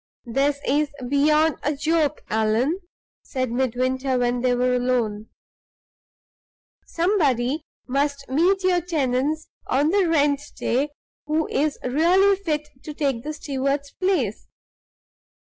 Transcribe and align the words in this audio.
"This 0.25 0.59
is 0.65 0.89
beyond 1.07 1.57
a 1.61 1.75
joke, 1.75 2.21
Allan," 2.27 2.79
said 3.21 3.51
Midwinter, 3.51 4.17
when 4.17 4.41
they 4.41 4.55
were 4.55 4.73
alone. 4.73 5.27
"Somebody 6.87 7.61
must 7.87 8.27
meet 8.27 8.63
your 8.63 8.81
tenants 8.81 9.47
on 9.67 9.89
the 9.89 10.07
rent 10.09 10.41
day 10.57 10.89
who 11.27 11.47
is 11.49 11.77
really 11.83 12.35
fit 12.35 12.67
to 12.81 12.95
take 12.95 13.21
the 13.21 13.33
steward's 13.33 13.91
place. 13.91 14.47